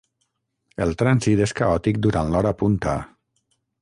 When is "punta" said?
2.63-2.97